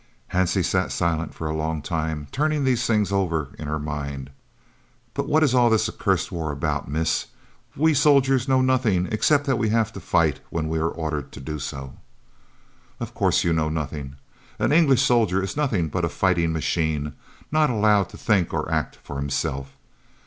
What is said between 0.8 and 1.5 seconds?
silent for